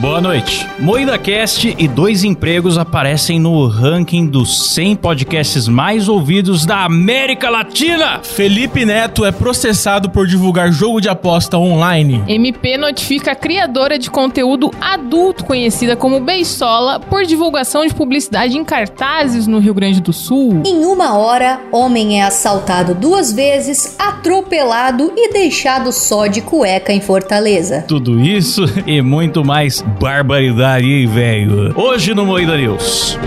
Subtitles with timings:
[0.00, 0.66] Boa noite.
[0.78, 7.50] Moída Cast e Dois Empregos aparecem no ranking dos 100 podcasts mais ouvidos da América
[7.50, 8.20] Latina.
[8.22, 12.24] Felipe Neto é processado por divulgar jogo de aposta online.
[12.26, 18.64] MP notifica a criadora de conteúdo adulto conhecida como Beisola por divulgação de publicidade em
[18.64, 20.62] cartazes no Rio Grande do Sul.
[20.64, 27.02] Em uma hora, homem é assaltado duas vezes, atropelado e deixado só de cueca em
[27.02, 27.84] Fortaleza.
[27.86, 31.72] Tudo isso e muito mais barbaridade, hein, velho?
[31.74, 33.18] Hoje no Moída News.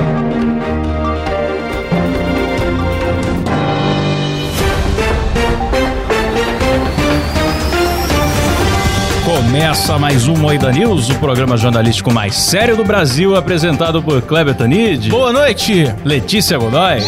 [9.26, 14.54] Começa mais um Moída News, o programa jornalístico mais sério do Brasil, apresentado por Kleber
[14.55, 15.93] Tanid, Boa noite!
[16.04, 16.99] Letícia Godoy,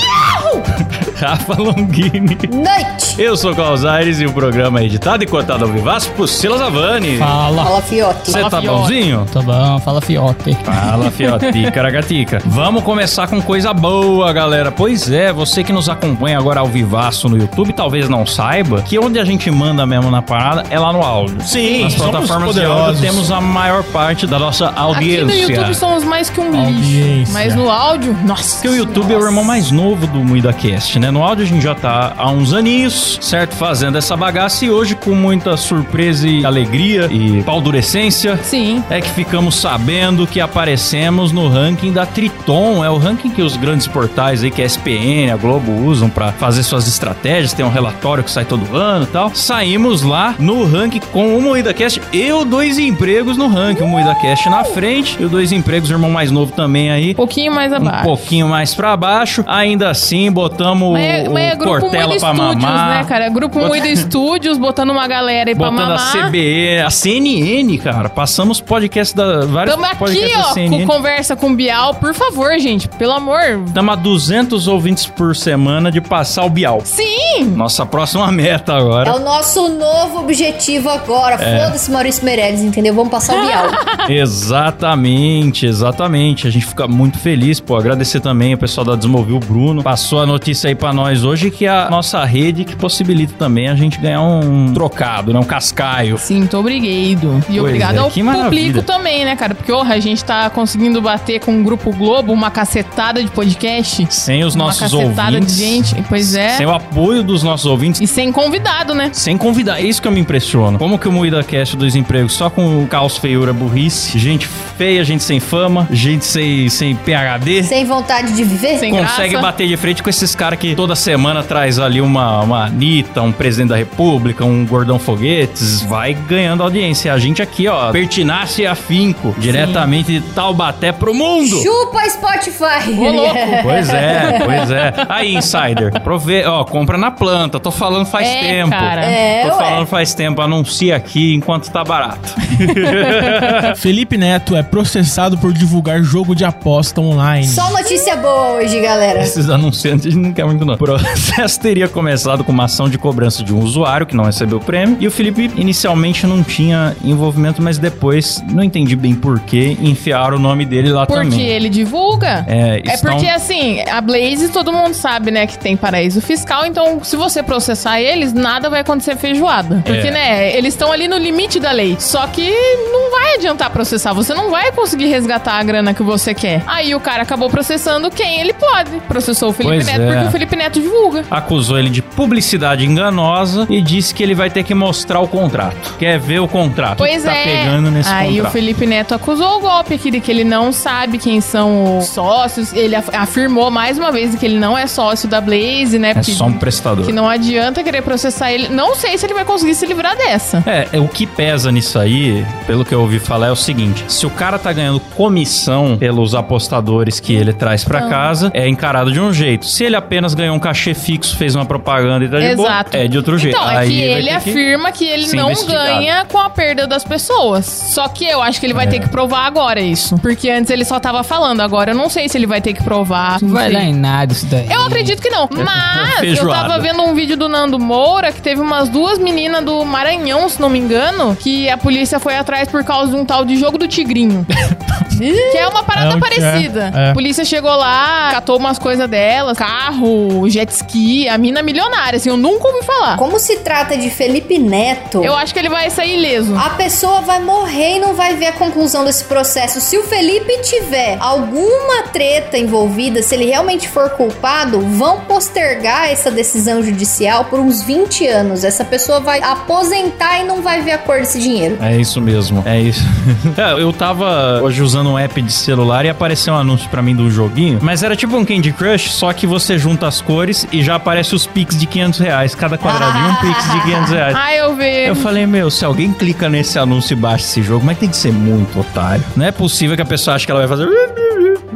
[1.16, 2.38] Rafa Longini.
[2.52, 3.16] Noite!
[3.18, 6.28] Eu sou o Klaus Aires e o programa é editado e cortado ao vivaço por
[6.28, 7.18] Silas Avani.
[7.18, 7.64] Fala.
[7.64, 8.32] Fala, fiote.
[8.32, 9.26] Você tá bonzinho?
[9.32, 10.54] Tá bom, fala fiote.
[10.64, 12.40] Fala, fiotica, ragatica.
[12.46, 14.72] Vamos começar com coisa boa, galera.
[14.72, 19.00] Pois é, você que nos acompanha agora ao vivaço no YouTube, talvez não saiba que
[19.00, 21.38] onde a gente manda mesmo na parada é lá no áudio.
[21.42, 23.02] Sim, Nas somos plataformas de áudio poderosos.
[23.02, 25.26] temos a maior parte da nossa Aqui audiência.
[25.26, 26.66] no YouTube somos mais que um lixo.
[26.66, 27.34] Audiência.
[27.34, 28.56] Mas no áudio, nossa.
[28.56, 31.06] Porque o YouTube é o irmão mais novo do MuidaCast, né?
[31.16, 33.56] No áudio a gente já tá há uns aninhos, certo?
[33.56, 38.38] Fazendo essa bagaça e hoje com muita surpresa e alegria e paldurecência.
[38.44, 38.84] Sim.
[38.90, 42.84] É que ficamos sabendo que aparecemos no ranking da Triton.
[42.84, 46.34] É o ranking que os grandes portais aí, que a SPN, a Globo usam pra
[46.34, 47.54] fazer suas estratégias.
[47.54, 49.32] Tem um relatório que sai todo ano e tal.
[49.34, 53.84] Saímos lá no ranking com o MoídaCast e o Dois Empregos no ranking.
[53.84, 57.12] O MoídaCast na frente e o Dois Empregos, o irmão mais novo também aí.
[57.12, 58.04] Um pouquinho mais Um abaixo.
[58.04, 59.46] pouquinho mais pra baixo.
[59.48, 62.22] Ainda assim, botamos Mas é, mas é grupo Moída pra Studios,
[62.64, 62.90] mamar.
[62.90, 63.30] né, cara?
[63.30, 66.28] Grupo Bota- Moída Studios, botando uma galera aí pra Botando a mamar.
[66.30, 68.10] CBE, a CNN, cara.
[68.10, 70.86] Passamos podcast da vários Tamo aqui, ó, CNN.
[70.86, 71.96] com conversa com o Bial.
[71.96, 73.42] Por favor, gente, pelo amor.
[73.66, 76.82] Estamos a 200 ouvintes por semana de passar o Bial.
[76.84, 77.15] Sim!
[77.44, 79.10] Nossa próxima meta agora.
[79.10, 81.38] É o nosso novo objetivo agora.
[81.38, 82.94] Foda-se, Maurício Meirelles, entendeu?
[82.94, 83.66] Vamos passar o Bial.
[84.10, 86.48] Exatamente, exatamente.
[86.48, 87.76] A gente fica muito feliz, pô.
[87.76, 89.84] Agradecer também o pessoal da Desmovil, o Bruno.
[89.84, 93.68] Passou a notícia aí pra nós hoje que é a nossa rede que possibilita também
[93.68, 95.40] a gente ganhar um trocado, né?
[95.40, 96.18] Um cascaio.
[96.18, 96.86] Sim, muito obrigado.
[96.86, 98.68] E Pois obrigado é, ao que maravilha.
[98.68, 99.56] público também, né, cara?
[99.56, 104.06] Porque, orra, a gente tá conseguindo bater com o Grupo Globo uma cacetada de podcast.
[104.10, 105.56] Sem os uma nossos cacetada ouvintes.
[105.56, 106.04] de gente.
[106.08, 106.58] Pois é.
[106.58, 108.02] Sem o apoio dos nossos ouvintes.
[108.02, 109.10] E sem convidado, né?
[109.14, 110.78] Sem convidar, é isso que eu me impressiono.
[110.78, 115.04] Como que o Moída Cast dos empregos só com o caos, feiura, burrice, gente feia,
[115.04, 118.78] gente sem fama, gente sem, sem PHD, Sem vontade de viver?
[118.80, 119.46] Sem consegue graça.
[119.46, 123.32] bater de frente com esses caras que toda semana traz ali uma, uma Anitta, um
[123.32, 127.14] presidente da república, um gordão foguetes, vai ganhando audiência.
[127.14, 131.62] A gente aqui, ó, pertinace e afinco, diretamente de Taubaté pro mundo.
[131.62, 132.92] Chupa Spotify.
[132.98, 133.36] Ô, louco.
[133.64, 134.94] Pois é, pois é.
[135.10, 136.44] Aí, Insider, prove...
[136.46, 137.60] ó, compra na planta.
[137.60, 138.70] Tô falando faz É, tempo.
[138.72, 139.06] cara.
[139.06, 139.64] É, Tô ué.
[139.64, 140.42] falando faz tempo.
[140.42, 142.34] Anuncia aqui enquanto tá barato.
[143.78, 147.48] Felipe Neto é processado por divulgar jogo de aposta online.
[147.48, 149.22] Só notícia boa hoje, galera.
[149.22, 150.76] Esses anunciantes a gente não quer muito, não.
[150.76, 154.58] O processo teria começado com uma ação de cobrança de um usuário que não recebeu
[154.58, 154.98] o prêmio.
[155.00, 160.40] E o Felipe inicialmente não tinha envolvimento, mas depois, não entendi bem porquê, enfiaram o
[160.40, 161.42] nome dele lá Porque também.
[161.48, 162.44] ele divulga.
[162.48, 166.66] É, É estão- porque, assim, a Blaze, todo mundo sabe, né, que tem paraíso fiscal,
[166.66, 169.82] então se você processar eles, nada vai acontecer feijoada.
[169.86, 170.12] Porque, É.
[170.12, 171.96] né, eles estão ali no limite da lei.
[172.00, 172.50] Só que
[172.92, 176.64] não vai adiantar processar, você não vai conseguir resgatar a grana que você quer.
[176.68, 178.92] Aí o cara acabou processando quem ele pode.
[179.08, 180.12] Processou o Felipe Pois Neto é.
[180.14, 181.24] porque o Felipe Neto divulga.
[181.30, 185.96] acusou ele de publicidade enganosa e disse que ele vai ter que mostrar o contrato.
[185.98, 186.98] Quer ver o contrato?
[186.98, 187.44] Pois que tá é.
[187.44, 188.50] pegando nesse Aí contrato.
[188.50, 192.08] o Felipe Neto acusou o golpe aqui de que ele não sabe quem são os
[192.08, 192.74] sócios.
[192.74, 196.12] Ele af- afirmou mais uma vez que ele não é sócio da Blaze, né?
[196.12, 196.95] É Porque só um prestador.
[197.04, 198.70] Que não adianta querer processar ele.
[198.70, 200.64] Não sei se ele vai conseguir se livrar dessa.
[200.66, 204.04] É, é, o que pesa nisso aí, pelo que eu ouvi falar, é o seguinte:
[204.08, 208.10] se o cara tá ganhando comissão pelos apostadores que ele traz pra Então.
[208.10, 209.66] casa, é encarado de um jeito.
[209.66, 212.68] Se ele apenas ganhou um cachê fixo, fez uma propaganda e tá de boa.
[212.68, 212.98] Exato.
[212.98, 213.56] É de outro jeito.
[213.58, 215.86] Então, é Aí que ele ter que- afirma que ele não investigado.
[215.86, 217.66] ganha com a perda das pessoas.
[217.66, 218.90] Só que eu acho que ele vai É.
[218.90, 220.18] ter que provar agora isso.
[220.20, 221.62] Porque antes ele só tava falando.
[221.62, 223.42] Agora eu não sei se ele vai ter que provar.
[223.42, 223.74] Não vai sei.
[223.74, 224.68] dar em nada isso daí.
[224.72, 225.48] Eu acredito que não.
[225.52, 229.84] Mas eu tava vendo um vídeo do Nando Moura que teve umas duas meninas do
[229.84, 233.44] Maranhão, se não me engano, que a polícia foi atrás por causa de um tal
[233.44, 234.46] de jogo do tigrinho.
[235.18, 236.20] que é uma parada É é.
[236.20, 236.92] parecida.
[236.94, 237.10] É.
[237.10, 242.30] A polícia chegou lá, catou umas coisas dela, carro, jet ski, a mina milionária, assim,
[242.30, 243.18] eu nunca ouvi falar.
[243.18, 246.56] Como se trata de Felipe Neto, Eu acho que ele vai sair ileso.
[246.56, 249.82] a pessoa vai morrer e não vai ver a conclusão desse processo.
[249.82, 256.30] Se o Felipe tiver alguma treta envolvida, se ele realmente for culpado, vão postergar essa
[256.30, 258.64] decisão judicial por uns 20 anos.
[258.64, 261.78] Essa pessoa vai aposentar e não vai ver a cor desse dinheiro.
[261.82, 263.04] É isso mesmo, é isso.
[263.58, 267.16] É, eu tava hoje usando um app de celular e apareceu um anúncio pra mim
[267.16, 270.68] de um joguinho, mas era tipo um Candy Crush, só que você junta as cores
[270.72, 272.56] e já aparece os pix de 500 reais.
[272.56, 274.36] Cada quadradinho um pix de 500 reais.
[274.46, 275.06] Ah, eu vi.
[275.08, 278.18] Eu falei, meu, se alguém clica nesse anúncio e baixa esse jogo, mas tem que
[278.18, 279.24] ser muito otário.
[279.36, 280.88] Não é possível que a pessoa ache que ela vai fazer.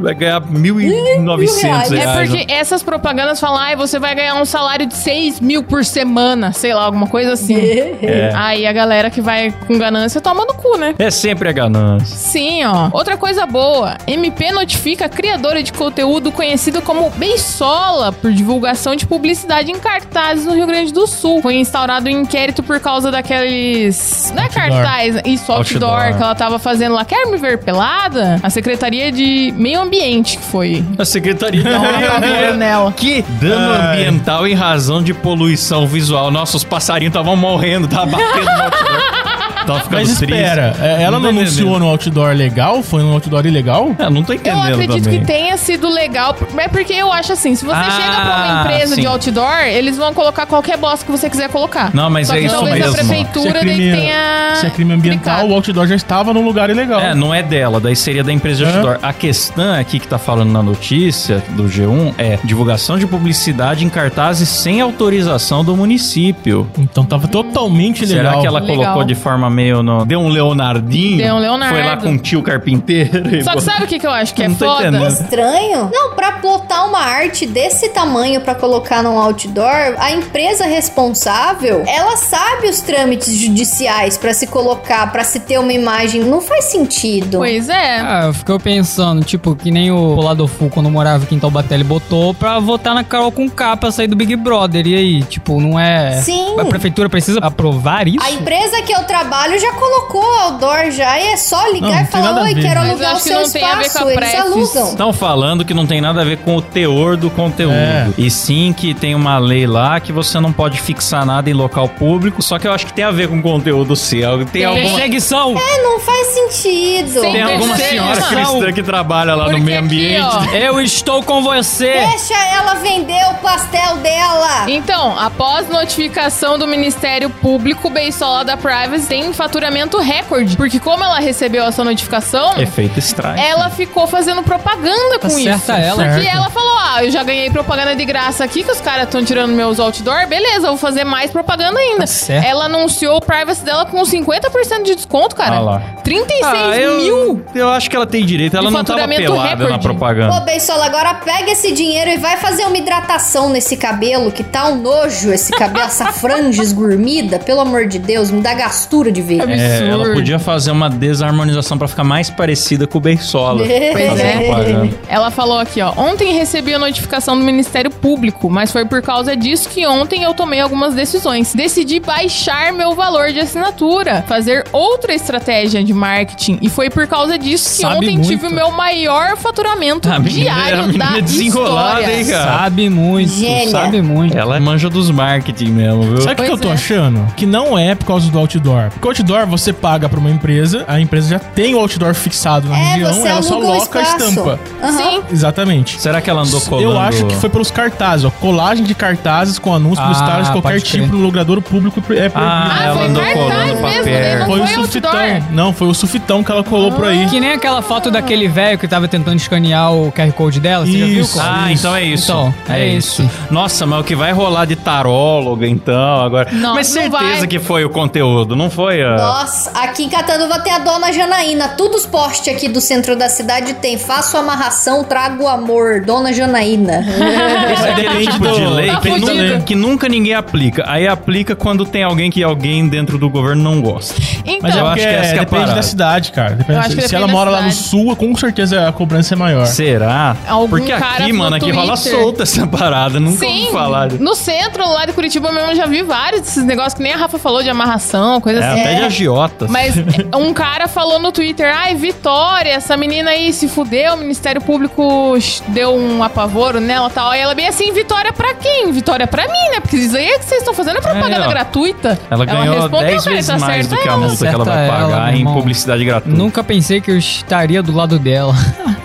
[0.00, 1.90] Vai ganhar 1.900 reais.
[1.90, 1.92] reais.
[1.92, 5.84] É porque essas propagandas falam, ai, você vai ganhar um salário de 6 mil por
[5.84, 7.56] semana, sei lá, alguma coisa assim.
[7.56, 8.32] É.
[8.34, 10.94] Aí a galera que vai com ganância toma no cu, né?
[10.98, 12.16] É sempre a ganância.
[12.16, 12.88] Sim, ó.
[12.92, 13.96] Outra coisa boa.
[14.06, 20.46] MP notifica a criadora de conteúdo conhecida como Beisola por divulgação de publicidade em cartazes
[20.46, 21.42] no Rio Grande do Sul.
[21.42, 24.32] Foi instaurado um inquérito por causa daqueles...
[24.34, 26.16] Não é cartaz, isso, outdoor, Outdoor.
[26.16, 27.04] que ela tava fazendo lá.
[27.04, 28.38] Quer me ver pelada?
[28.42, 30.84] A Secretaria de Meio Ambiente que foi.
[30.98, 31.62] A Secretaria
[32.56, 32.92] nela.
[32.92, 34.04] Que dano Ai.
[34.04, 36.30] ambiental em razão de poluição visual.
[36.30, 39.39] Nossos passarinhos estavam morrendo, tava batendo no outdoor.
[39.66, 40.24] Tava ficando Mas triste.
[40.34, 42.82] espera, é, ela não tô anunciou no outdoor legal?
[42.82, 43.94] Foi no outdoor ilegal?
[43.98, 45.20] É, não tô Eu entendendo acredito também.
[45.20, 48.60] que tenha sido legal, é porque eu acho assim, se você Ah, chega pra uma
[48.62, 49.00] empresa sim.
[49.02, 51.90] de outdoor, eles vão colocar qualquer bosta que você quiser colocar.
[51.94, 52.90] Não, mas Só é que isso talvez mesmo.
[52.90, 56.44] a prefeitura Se é crime- tenha Se é crime ambiental, o outdoor já estava num
[56.44, 57.00] lugar ilegal.
[57.00, 58.74] É, não é dela, daí seria da empresa de É.
[58.74, 58.98] outdoor.
[59.02, 63.88] A questão aqui que tá falando na notícia do G1 é divulgação de publicidade em
[63.88, 66.68] cartazes sem autorização do município.
[66.78, 68.24] Então tava totalmente ilegal.
[68.32, 68.76] Será que ela Legal.
[68.76, 70.04] colocou de forma meio no...
[70.06, 71.18] Deu um Leonardinho?
[71.18, 71.74] Deu um Leonardo.
[71.74, 74.42] Foi lá com o tio carpinteiro Só que sabe o que, que eu acho que
[74.44, 74.88] é Não tô foda?
[74.88, 75.08] entendendo.
[75.08, 75.90] Estranho?
[75.92, 82.16] Não, pra plotar uma arte desse tamanho pra colocar num outdoor, a empresa responsável, ela
[82.16, 86.22] sabe os trâmites judiciais pra se colocar, pra se ter uma imagem.
[86.22, 87.38] Não faz sentido.
[87.38, 88.00] Pois é.
[88.00, 91.74] Ah, eu fiquei pensando, tipo, que nem o Polador Fu, quando morava aqui em Taubaté,
[91.74, 94.86] ele botou pra votar na Carol com K pra sair do Big Brother.
[94.86, 96.20] E aí, tipo, não é...
[96.22, 96.58] Sim.
[96.58, 98.24] A prefeitura precisa aprovar isso?
[98.24, 102.06] A empresa que eu trabalho já colocou outdoor já e é só ligar não e
[102.06, 102.80] falar, oi, quero?
[102.80, 104.04] Mas alugar o que seu não tem a ver espaço.
[104.04, 104.88] com a Eles alugam.
[104.90, 107.74] Estão falando que não tem nada a ver com o teor do conteúdo.
[107.74, 108.08] É.
[108.18, 111.88] E sim que tem uma lei lá que você não pode fixar nada em local
[111.88, 112.42] público.
[112.42, 114.38] Só que eu acho que tem a ver com o conteúdo seu.
[114.38, 114.64] Tem, Tem.
[114.64, 115.54] alguma, Perseguição!
[115.56, 117.20] É, não faz sentido.
[117.20, 120.26] Tem alguma senhora cristã que trabalha lá Porque no meio aqui, ambiente.
[120.50, 122.06] ó, Eu estou com você!
[122.08, 124.68] Deixa ela vender o pastel dela.
[124.68, 130.56] Então, após notificação do Ministério Público, Beisola da Privacy tem faturamento recorde.
[130.56, 133.38] Porque como ela recebeu essa notificação, Efeito estranho.
[133.40, 135.48] ela ficou fazendo propaganda com isso.
[135.48, 136.04] Acerta ela.
[136.04, 136.36] Porque Certo.
[136.36, 139.52] ela falou: ah, eu já ganhei propaganda de graça aqui, que os caras estão tirando
[139.52, 140.26] meus outdoor.
[140.26, 142.00] Beleza, eu vou fazer mais propaganda ainda.
[142.00, 142.44] Tá certo.
[142.46, 145.56] Ela anunciou o privacy dela com 50% de desconto, cara.
[145.56, 145.82] Ah lá.
[146.04, 147.44] 36 Ah, eu, mil.
[147.54, 148.56] eu acho que ela tem direito.
[148.56, 149.82] Ela De não tava faturamento pelada na recorde.
[149.84, 150.36] propaganda.
[150.36, 154.66] Ô, Beisola, agora pega esse dinheiro e vai fazer uma hidratação nesse cabelo, que tá
[154.68, 157.38] um nojo esse cabelo, essa franja esgurmida.
[157.38, 159.48] Pelo amor de Deus, me dá gastura de ver.
[159.48, 163.64] É, ela podia fazer uma desarmonização pra ficar mais parecida com o Beisola.
[163.64, 164.90] Pois é.
[165.08, 165.92] Ela falou aqui, ó.
[165.96, 170.34] Ontem recebi a notificação do Ministério Público, mas foi por causa disso que ontem eu
[170.34, 171.54] tomei algumas decisões.
[171.54, 176.58] Decidi baixar meu valor de assinatura, fazer outra estratégia de marketing.
[176.62, 178.28] E foi por causa disso que Sabe ontem muito.
[178.28, 182.18] tive o meu maior faturamento A diário a menina da é desenrolada, história.
[182.20, 182.58] hein, cara?
[182.58, 183.68] Sabe muito, Gênia.
[183.70, 184.36] sabe muito.
[184.36, 186.20] Ela manja dos marketing mesmo, viu?
[186.20, 186.72] Sabe o que Pois eu tô é.
[186.72, 187.26] achando?
[187.36, 188.88] Que não é por causa do outdoor.
[188.90, 192.78] Porque outdoor você paga pra uma empresa, a empresa já tem o outdoor fixado na
[192.78, 194.58] É, região, você ela só aloca a estampa.
[194.82, 194.92] Aham.
[194.92, 195.22] Sim.
[195.30, 196.00] Exatamente.
[196.00, 196.90] Será que ela andou colando?
[196.90, 198.30] Eu acho que foi pelos cartazes, ó.
[198.30, 202.32] Colagem de cartazes com anúncios Ah, publicitários de qualquer tipo no logrador público é proibido.
[202.36, 204.04] Ah, Ah, ela foi andou colando mesmo, papel.
[204.04, 205.10] daí não foi o foi sulfitão.
[205.10, 205.42] outdoor.
[205.52, 207.26] Não, foi o sulfitão que ela colou por aí.
[207.26, 210.98] Que nem aquela foto daquele velho que tava tentando escanear o QR Code dela, você
[210.98, 211.20] já viu?
[211.20, 211.40] Isso.
[211.40, 212.24] Ah, então é isso.
[212.30, 213.28] Então, é esse.
[213.50, 216.48] Nossa, mas o que vai rolar de taróloga, então, agora.
[216.52, 217.46] Não, mas não certeza vai.
[217.46, 218.99] que foi o conteúdo, não foi?
[219.02, 219.16] Apoia.
[219.16, 221.68] Nossa, aqui em Catanduva tem a dona Janaína.
[221.70, 223.98] Todos os postes aqui do centro da cidade tem.
[223.98, 226.00] Faço amarração, trago amor.
[226.02, 227.04] Dona Janaína.
[227.72, 229.32] Esse é Depende tipo do- de lei Tá que, fudido.
[229.34, 230.84] nunca, que nunca ninguém aplica.
[230.86, 234.14] Aí aplica quando tem alguém que alguém dentro do governo não gosta.
[234.44, 235.74] Então, Mas eu eu acho que essa que é depende parada.
[235.74, 236.54] da cidade, cara.
[236.54, 237.88] Depende- se depende ela da mora lá no cidade.
[237.88, 239.66] sul, com certeza a cobrança é maior.
[239.66, 240.36] Será?
[240.48, 243.20] Algum Porque aqui, no mano, aqui rola solta essa parada.
[243.20, 244.12] Nunca Sim, ouvi falar.
[244.12, 247.16] no centro lá de Curitiba mesmo eu já vi vários desses negócios que nem a
[247.16, 248.80] Rafa falou de amarração, coisa É, assim.
[248.80, 249.70] até de agiotas.
[249.70, 249.94] Mas
[250.36, 255.34] um cara falou no Twitter, ai, Vitória, essa menina aí se fudeu, o Ministério Público
[255.68, 257.30] deu um apavoro nela e tal.
[257.30, 258.54] Aí ela bem assim, Vitória pra
[258.92, 259.80] Vitória pra mim, né?
[259.80, 262.18] Porque isso aí é que vocês estão fazendo é propaganda É, gratuita.
[262.30, 264.20] Ela ganhou respondeu, 10 cara, vezes tá mais certo do que a ela.
[264.26, 265.54] multa que ela vai ela, pagar meu em irmão.
[265.54, 266.36] publicidade gratuita.
[266.38, 268.54] Nunca pensei que eu estaria do lado dela.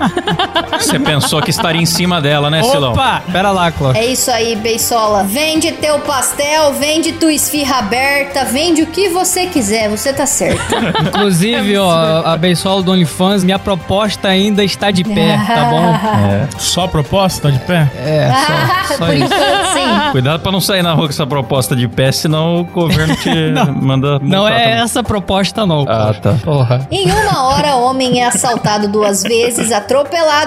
[0.80, 2.94] Você pensou que estaria em cima dela, né, Silão?
[2.94, 3.22] Opa!
[3.32, 4.02] Pera lá, Cláudio.
[4.02, 5.24] É isso aí, Beisola.
[5.24, 10.76] Vende teu pastel, vende tua esfirra aberta, vende o que você quiser, você tá certo.
[11.08, 15.96] Inclusive, ó, a Beisola do OnlyFans, minha proposta ainda está de pé, tá bom?
[16.60, 17.90] Só a proposta de pé?
[17.98, 18.32] É,
[18.88, 19.26] só, só Por isso.
[19.26, 20.12] enquanto, sim.
[20.12, 23.30] Cuidado pra não sair na rua com essa proposta de pé, senão o governo te
[23.82, 24.20] manda.
[24.20, 24.80] Não multar é também.
[24.84, 25.86] essa a proposta, não.
[25.88, 26.36] Ah, tá.
[26.44, 26.88] Porra.
[26.92, 29.95] Em uma hora, homem é assaltado duas vezes, atropelado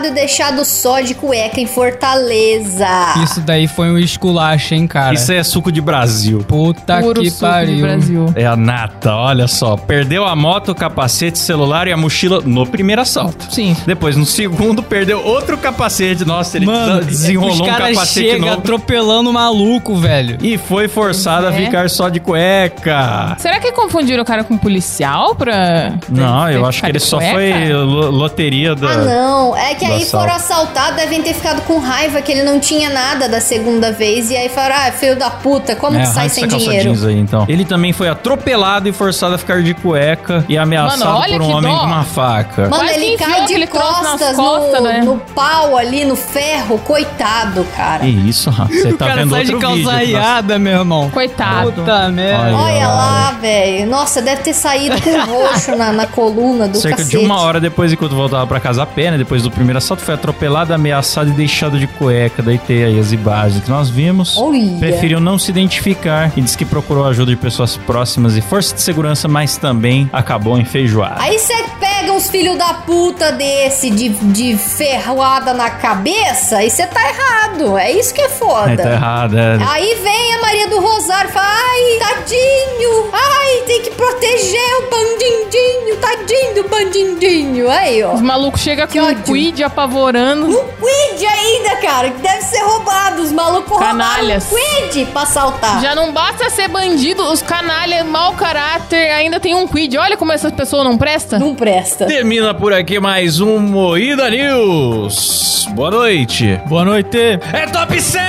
[0.07, 2.87] e deixado só de cueca em Fortaleza.
[3.23, 5.15] Isso daí foi um esculacho, hein, cara?
[5.15, 6.45] Isso é suco de Brasil.
[6.47, 7.81] Puta Puro que pariu.
[7.81, 8.33] Brasil.
[8.37, 9.77] É a nata, olha só.
[9.77, 13.47] Perdeu a moto, o capacete, celular e a mochila no primeiro assalto.
[13.53, 13.77] Sim.
[13.87, 16.25] Depois, no segundo, perdeu outro capacete.
[16.25, 18.61] Nossa, ele Mano, desenrolou os um capacete chegam novo.
[18.61, 20.39] atropelando o maluco, velho.
[20.43, 21.65] E foi forçado a É.
[21.65, 23.37] ficar só de cueca.
[23.39, 25.95] Será que confundiram o cara com policial pra...
[26.09, 27.33] Não, eu acho que ele só cueca?
[27.35, 28.89] foi lo- loteria da.
[28.91, 29.28] Ah, não.
[29.57, 30.11] É que aí assalto.
[30.27, 34.31] foram assaltados, devem ter ficado com raiva que ele não tinha nada da segunda vez.
[34.31, 37.07] E aí falaram, ah, filho da puta, como É, que sai sem dinheiro?
[37.07, 37.45] aí, então.
[37.49, 41.51] Ele também foi atropelado e forçado a ficar de cueca e ameaçado Mano, por um
[41.57, 41.81] homem dó.
[41.81, 42.63] com uma faca.
[42.69, 45.01] Mano, Quase ele cai de nas costas, costas, no, né?
[45.05, 46.79] no pau ali, no ferro.
[46.79, 48.01] Coitado, cara.
[48.01, 48.73] Que isso, Rafa?
[48.73, 49.85] Você o tá cara vendo sai de outro vídeo.
[49.87, 51.11] calça aqui na- riada, meu irmão.
[51.11, 51.73] Coitado.
[51.73, 52.45] Puta merda.
[52.57, 52.57] Olha.
[52.57, 53.87] Olha lá, velho.
[53.89, 57.19] Nossa, deve ter saído com roxo na, na coluna do Cerca cacete.
[57.19, 59.18] de uma hora depois, enquanto voltava pra casa a pé, né?
[59.19, 62.43] Depois do primeiro assalto, foi atropelado, ameaçado e deixado de cueca.
[62.43, 64.37] Daí tem aí as imagens que nós vimos.
[64.37, 64.79] Olha.
[64.79, 68.81] Preferiu não se identificar e disse que procurou ajuda de pessoas próximas e força de
[68.81, 71.17] segurança, mas também acabou enfeijoado.
[71.19, 76.87] Aí você pega uns filhos da puta desse de, de ferroada na cabeça e você
[76.87, 77.77] tá errado.
[77.79, 78.71] É isso que é foda.
[78.71, 79.59] Aí tá errado, é.
[79.69, 83.11] Aí vem a Maria do Rosário e fala: Ai, tadinho!
[83.13, 87.71] Ai, tem que proteger o bandindinho, tadinho do bandindinho.
[87.71, 88.15] Aí, ó.
[88.15, 90.47] Os malucos chegam com Um quid apavorando.
[90.47, 93.23] Um quid ainda, cara, que deve ser roubado.
[93.23, 94.45] Os malucos Canalhas.
[94.51, 95.81] roubaram um quid pra assaltar.
[95.83, 99.97] Já não basta ser bandido, os canalhas, mau caráter, ainda tem um quid.
[99.97, 101.39] Olha como essa pessoa não presta.
[101.39, 102.07] Não presta.
[102.07, 105.67] Termina por aqui mais um Moída News.
[105.71, 106.61] Boa noite.
[106.67, 107.19] Boa noite.
[107.53, 108.23] É top 100!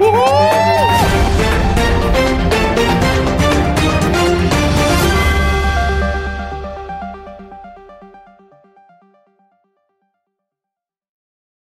[0.00, 0.87] Uhul!